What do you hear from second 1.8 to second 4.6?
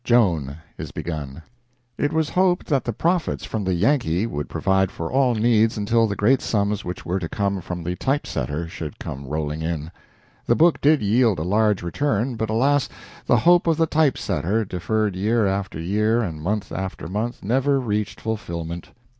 It was hoped that the profits from the Yankee would